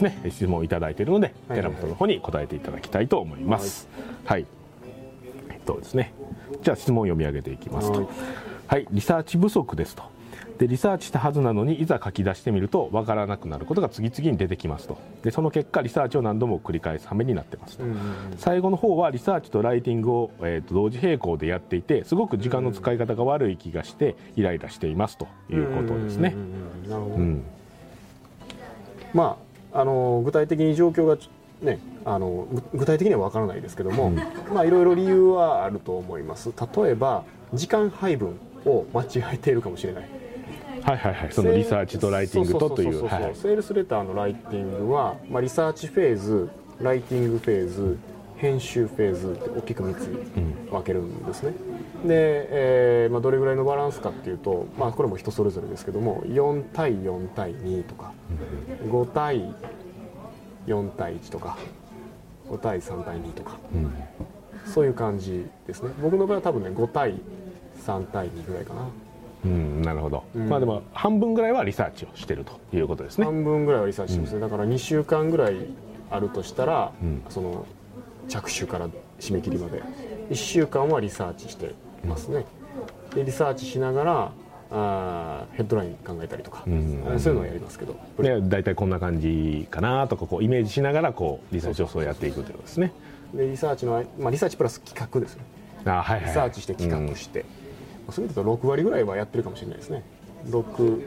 [0.00, 0.30] ですね。
[0.30, 1.58] 質問をいただいているので、はい。
[1.58, 3.88] 寺本の方に答えていただきたいと思います。
[4.24, 4.46] はい、
[5.50, 6.12] えっとですね。
[6.62, 8.00] じゃあ質問を読み上げていきますと。
[8.00, 8.08] はい。
[8.66, 10.02] はい、リサーチ不足ですと。
[10.58, 14.98] でリサーチしたはずなのにいざ書き出してみると分からなくなることが次々に出てきますと。
[15.22, 17.98] でその結果リサーチを何度も繰り返す羽目になってますと、うんうん
[18.36, 26.34] 最後の方はリサーチとライティングを、えーと同時並行でやっていてすごく時間の使い方が悪い気がしてイライラしていますということですね。
[26.36, 27.42] うん。
[29.14, 31.16] まああの具体的に状況が
[31.62, 34.10] ねあのぐ具体的には分からないですけども、
[34.52, 36.52] まあいろいろ理由はあると思います。
[36.76, 40.08] 例えば時間配分を間違えているかもしれない。
[40.82, 41.32] はいはいはい。
[41.32, 47.98] そのリサーチとライティングとといそうセールスレターのライティングは、まあ、リサーチフェーズライティングフェーズ
[48.36, 51.52] 編集フェーズって大きく3つに分けるんですね、
[52.04, 58.12] で、えーまあ、どれぐらいのバランスかっていうと、まあ、これも人それぞれですけども4対4対2とか
[58.84, 59.54] 5対
[60.66, 61.58] 4対1とか
[62.48, 63.92] 5対3対2とかうん
[64.66, 65.90] そういう感じですね。
[66.00, 67.14] 僕の場合は多分ね5対
[67.84, 68.88] 3対2ぐらいかな。
[69.42, 70.48] うん、なるほど、うん。
[70.48, 73.24] まあでも半分ぐらいはリサーチをしてるということですね。
[73.24, 75.66] 半分ぐらいはリサーチしてますね、だから2週間ぐらい
[76.10, 77.22] あるとしたら、うん。
[77.30, 77.66] その
[78.28, 79.82] 着手から締め切りまで
[80.30, 82.44] 1週間はリサーチしてますね。
[83.14, 84.32] でリサーチしながら
[84.72, 87.02] あーヘッドライン考えたりとか、うん。
[87.18, 87.96] そういうのをやりますけど。
[88.18, 92.92] で大体こんな感じかなとかこうイメージしながらこうリサーチをそうやっていくということですね。
[93.34, 95.44] でリサーチの、まあ、リサーチプラス企画ですね。
[95.84, 96.24] あはいはいはい。
[96.26, 97.44] リサーチして企画して、
[98.10, 100.04] そういうと6割ぐらいはやってるかもしれないですね。
[100.48, 101.02] 6、うん、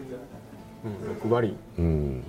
[1.23, 2.23] 6割、うん、うん。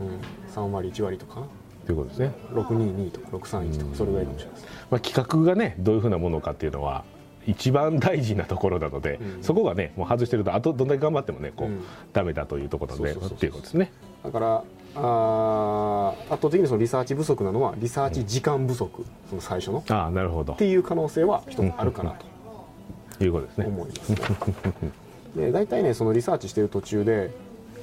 [0.00, 0.20] うん、
[0.52, 1.40] 3割1割とか。
[1.40, 1.46] な
[1.86, 4.66] ということですね、622とか631とかそれぐらいかもしれないです。
[4.90, 7.04] まあ、企画がねどういうふうなものかっていうのは
[7.46, 9.42] 一番大事なところなので、うん。
[9.42, 11.84] そこがねもう外してるとあとどんだけ頑張ってもねこう、うん。
[12.12, 13.92] ダメだというところでっていうことですね。
[14.22, 14.64] だから
[14.96, 19.78] あー圧倒的にそのリサーチ不足なのはリサーチ時間不足、その最初の。
[19.78, 20.54] っああなるほど。
[20.54, 22.26] ていう可能性は一つあるかなと。
[23.24, 23.66] いうことですね。
[23.66, 24.18] 思います、ね。
[25.36, 27.30] で大体ねそのリサーチしてる途中で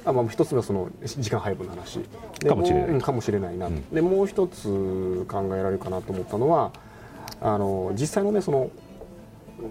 [0.04, 2.00] あ、まあ、一つのその時間配分の話。
[2.40, 2.88] でかもしれない。
[2.88, 3.66] ううんかもしれないな。
[3.66, 3.90] と、うん。
[3.90, 6.72] でもう一つ考えられるかなと思ったのは
[7.40, 8.70] あの実際のねその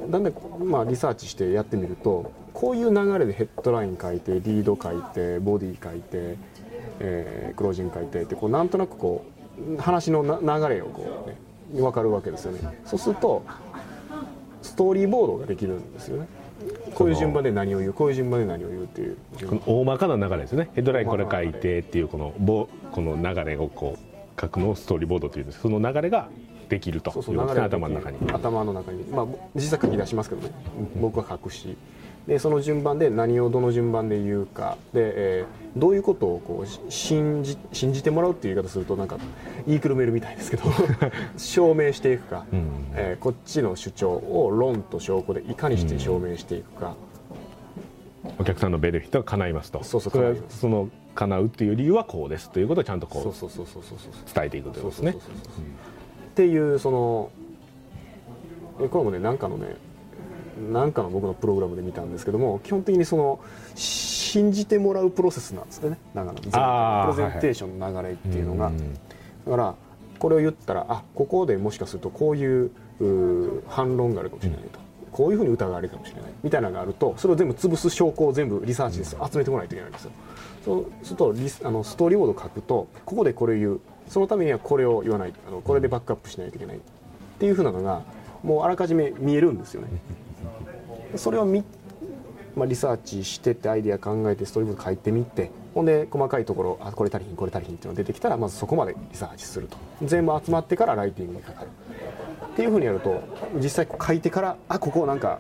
[0.10, 6.38] だんだん、まあ、リサーチしてやってみるとこういう流れでヘッドライン書いてリード書いてボディ書いて、
[7.00, 9.26] えークロージング書いてってこうなんとなくこ
[9.60, 11.36] う話の流れをこう、ね、
[11.74, 12.60] 分かるわけですよね。
[12.86, 13.44] そうすると
[14.62, 16.28] ストーリーボードができるんですよね。
[16.94, 19.18] こういう順番で何を言うこういう順番で何を言うっていう。
[19.48, 20.70] この大まかな流れですね。
[20.74, 22.34] ヘッドラインこれ書いてっていうこの
[22.92, 25.62] この流れをこう書くのをストーリーボードというんです。
[25.62, 26.30] その流れが
[26.72, 27.12] できると。
[27.12, 28.18] そうそう流れが頭の中に。
[28.32, 29.04] 頭の中に。
[29.04, 30.54] まあ実際書き出しますけどね。
[31.02, 31.76] 僕は書くし。
[32.28, 34.78] でその順番で何をどの順番で言うか。
[34.94, 39.18] で、えーどういうことをこうし信じ信じてもらうっていう言い方するとなんか
[39.66, 40.64] 言いくるめるみたいですけど。
[41.38, 42.68] 証明していくか、うん。
[42.94, 46.96] えーこっちの主張を論と証拠でいかにして証明していくか、
[48.40, 49.84] お客さんのベネフィットが叶いますと。
[49.84, 50.60] そうそう叶います。
[50.60, 53.24] その叶うっていう理由はこうですということをちゃんとこう
[54.34, 55.12] 伝えていくということですね。
[55.14, 55.66] そうそうそうそう
[56.42, 57.32] っていうその
[58.82, 59.76] えこれもねなんかのね
[60.72, 63.40] なんかの僕のプログラムで見たんですけども基本的にその
[63.76, 65.98] 信じてもらうプロセスなんですね。
[66.16, 68.94] だからプレゼンテーションの流れっていうのが、うん
[69.46, 69.76] だから
[70.20, 72.72] これを言ったらあここでもしかするとこういう
[73.68, 74.80] 反論があるかもしれないと、
[75.12, 76.32] こういうふうに疑われるかもしれない。
[76.44, 80.12] みたいなのがあるとそれを全部潰す証拠を全部リサーチで集めてこないといけないんですよ。
[80.64, 83.80] そうするとリスあのストーリーボードを書くとここでこれを言う
[84.12, 86.80] そのためにはこれを言わないあのこれでバックアップしないといけないっ
[87.40, 88.02] ていうふうなのが
[88.44, 89.88] もうあらかじめ見えるんですよね。
[91.16, 91.64] それを見
[92.54, 99.78] まあ、リサーチしててアイデア考えてストーリーボード書いてみてほんで細かいところあこれ足りひんこれ足りひんっていうのが出てきたらまずそこまでリサーチすると。
[100.04, 101.70] 全部集まってからライティングにかかる。
[102.48, 103.22] っていうふうにやると
[103.56, 105.40] 実際書いてからあここなんか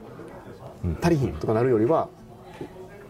[1.01, 2.07] 足りひんとかなるよりは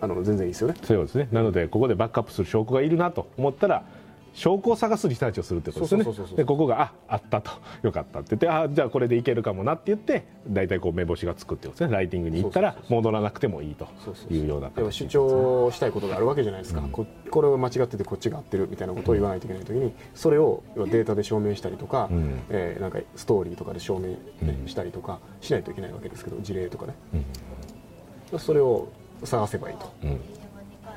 [0.02, 0.76] あの全然いいですよね。
[0.82, 1.28] そうですね。
[1.32, 3.84] なのでここでバックアップする証拠がいるなと思ったら
[4.34, 6.38] 証拠を探すリサーチをするってことですね。
[6.38, 7.52] でここがああったと。
[7.84, 8.36] よかったって。
[8.36, 11.94] 言ってあじゃあこれでいけるかもなって言って大体こう目星がつくってことですね。
[11.94, 13.88] ライティングに行ったら戻らなくてもいいと
[14.30, 22.42] いうような要は主形張したいことがあるわけじゃないですか、ここれは間違っててこっちが合ってるみたいなことを言わないといけないときにそれをデータで証明したりとか、ん。
[22.50, 24.16] えーなんかストーリーとかで証明
[24.66, 26.94] したりとかしないといけないわけですけど事例とかね、
[28.38, 28.88] それを
[29.24, 30.20] 探せばいいとうん。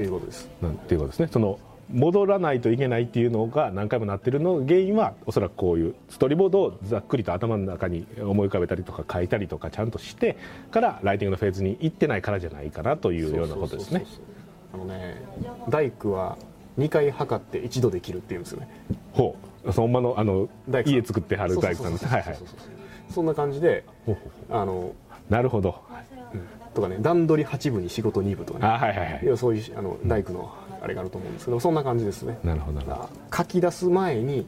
[0.05, 0.49] いうことです。
[0.61, 1.29] なんていうことですね。
[1.31, 1.59] その
[1.93, 10.37] 戻らないといけないっていうのが何回もなってるの原因はおそらくこういうストーリーボードをざっくりと頭の中に思い浮かべたりとか書いたりとかちゃんとして
[10.71, 14.05] からライティングのフェーズに行ってないからじゃないかなというようなことですね。
[14.73, 15.23] あのね
[15.69, 16.37] 大工は
[16.79, 18.61] 2回測って一度で切るっていうんですよ。
[18.61, 18.69] ね
[19.13, 20.49] ほうそのまのあの
[20.85, 22.07] 家作ってはる大工さんです。
[22.07, 22.39] はいはい。
[23.11, 23.85] そんな感じで
[24.51, 24.93] あの、
[25.29, 25.83] うなるほど。
[26.75, 28.67] とかね段取り8部に仕事2部とかね。
[28.67, 29.39] あはいはいはい。
[29.39, 30.53] そういうあの大工の
[30.85, 32.39] あれがあると思うんですけどそんな感じですね。
[32.45, 32.79] なるほど。
[32.81, 34.47] なるほど書き出す前に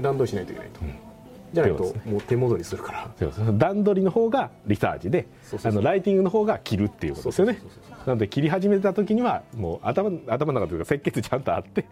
[0.00, 0.80] 段取りしないといけないと、
[1.52, 3.52] じゃないともう手戻りするから。
[3.52, 5.26] 段取りの方がリサーチで
[5.64, 7.62] あのライティングの方が切るっていうことですよね。
[8.04, 11.86] なので切り始めた時にはもう頭頭の中というか設計図ちゃんとあって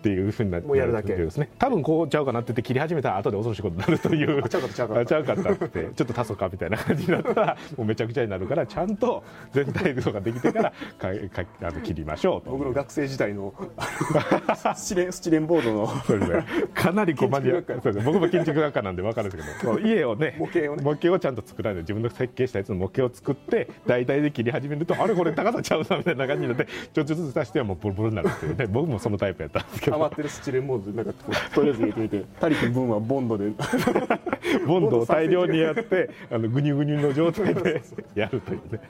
[0.00, 1.14] っていうふうになってるだけ。
[1.14, 1.50] ですね。
[1.58, 4.42] 多分こうちゃうかなって言って切り始めたら後で恐ろしいことになるという。
[4.44, 5.00] あちゃうかったちゃうかった。
[5.00, 5.88] あちゃうかったって。
[5.94, 7.34] ちょっと足そうかみたいな感じになった。
[7.34, 11.08] らもうめちゃくちゃになるからちゃんと全体像ができてからか
[11.42, 12.50] かあの切りましょうと。
[12.50, 13.52] 僕の学生時代の
[14.76, 15.86] スチレンスチレンボードの。
[15.86, 16.44] そうですね、
[16.74, 20.82] かなりこうマニアそうです僕も建築学科なんで分かるんですけど、 家をね模型をね。
[20.82, 21.80] 模型をちゃんと作らない。
[21.80, 28.66] で自分の設計したやつの模型を作って大体で切り始めるとあれこれ高さちゃうなみたいな感じになってちょっとずつ足してはもうボロボロになるっていうね。
[28.66, 31.12] 僕もそのタイプやったんですけど余ってるスチレンボードでなんか
[31.54, 32.24] とりあえず入れてみて。
[32.40, 33.50] 足りてる分はボンドで。
[34.66, 37.82] ボンドを大量にやってあのグニュグニュの状態で
[38.14, 38.80] やるというね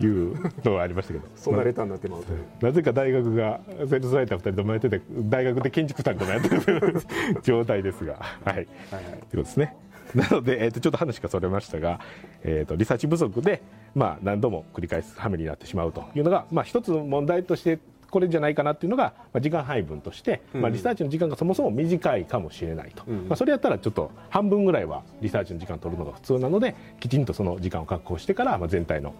[0.00, 0.34] いう
[0.64, 1.26] のがありましたけど。
[1.36, 2.38] そんなレターになってまうという。
[2.60, 6.94] なぜか大学が生徒サイター2人ともやってて大学で建築2人ともやってる
[7.42, 8.14] 状態ですが。
[8.44, 8.64] はい、はいはい。
[8.64, 9.76] ということですね。
[10.14, 12.00] なので、えー、とちょっと話がそれましたが、
[12.42, 13.62] えー、とリサーチ不足で、
[13.94, 17.78] まあ、何度も繰り返す羽目になってしまうというのが、まあ、一つの問題として
[18.12, 29.14] これじゃないかなっていうのが、まあ、時間配分として、まあ、リサーチの時間がそもそも短いかもしれないと、まあ、それやったらちょっと半分ぐらいはリサーチの時間を取るのが普通なのできちんとその時間を確保してから、まあ、全体の、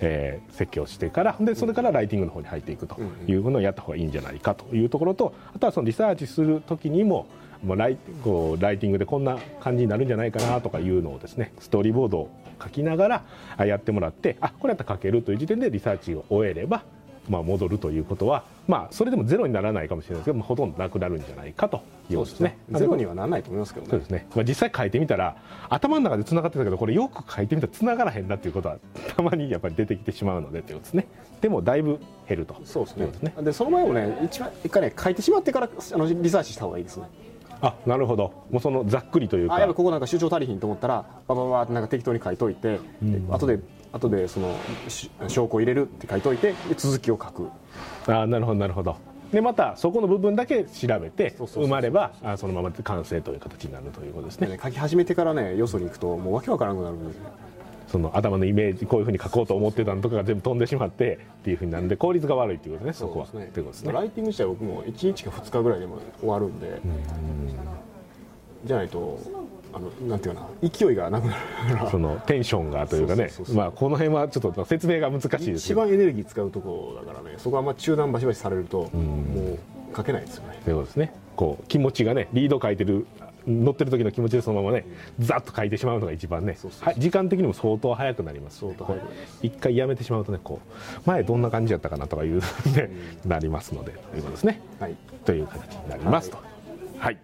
[0.00, 7.26] えー設計をしてからでそれからライティングの方に入っていくというのをやった方がいいんじゃないかというところとあとはそのリサーチする時にも
[7.62, 12.30] もうライこうライティングでこんな感じになるんじゃないかなとかいうのをですねストーリーボードを
[12.62, 13.24] 書きながら
[13.56, 16.82] あやってもらってあこれやったら書けるという時点でリサーチを終えれば、
[17.28, 22.58] まあ、戻るということは、まあ、それでもゼロにならないかもしれないですけど、まあ、ほとんどなくなるんじゃないかということですね。
[22.72, 23.90] ゼロにはならないと思いますけどね。
[23.90, 25.36] そうですね、まあ、実際書いてみたら
[25.68, 28.76] 頭の中でつながってたけどこれよく書いてみたらつながらへんなっていうことは
[29.16, 31.06] たまにやっぱり出てきてしまうのでということですね。
[31.40, 31.98] でもだいぶ
[32.28, 32.56] 減ると。
[32.64, 33.06] そうですね。
[33.06, 33.34] ですね。
[33.40, 37.04] でその前もね一番一回ね書いてしまってからあのリサーチした方がいいですね。
[37.60, 38.32] あなるほど。
[38.50, 39.56] もうそのざっくりというか。
[39.56, 43.58] あやっぱここなんか主張足りひんと思ったらババババってなんか適当に書いといて、で後で
[43.92, 44.54] 後でその
[44.88, 47.48] し証拠を入れるって書いといてで続きを書く。
[48.06, 48.96] あなるほどなるほど。
[49.32, 54.46] でまたそこの部分だけ調べて埋まればあそのまま完成という形になるということですね。
[54.46, 57.14] でね書き始めてからねよそに行くともうわけわからなくなるんで。
[57.14, 57.24] すね
[57.88, 63.26] その頭のイメージこういうふうに書こうと思ってたのとかが全部飛んでしまってっていうふうになるんで効率が悪いっていうことねそこは。
[63.26, 63.52] そうですね。
[63.54, 63.92] ということですね。
[63.92, 66.80] ライティング自体僕も1日か2日ぐらいでも終わるんで、
[68.66, 69.18] じゃないと
[69.72, 71.34] あのなんていうかな勢いがなくな
[71.68, 71.90] るから。
[71.90, 73.30] そのテンションがというかね。
[73.54, 77.36] まあこの辺はちょっと説明が難しいですけ一ど番エネルギー使うところだからね。
[77.38, 79.58] そこはま中断バシバシされると、もう
[79.96, 80.60] 書けないですよね。
[80.64, 81.12] というですね。
[81.36, 83.06] こう気持ちがねリード書いてる
[83.46, 84.84] 乗ってる時の気持ちでそのままね
[85.20, 86.56] ざっと書いてしまうのが一番ね。
[86.96, 88.64] 時間的にも相当早くなります。
[89.42, 90.60] 一回やめてしまうとねこ
[91.06, 92.40] う前どんな感じやったかなとかいう
[92.74, 92.90] ね
[93.24, 94.60] なりますのでということですね。
[94.80, 94.94] はい。
[95.24, 96.38] という形になりますと。
[96.98, 97.18] はい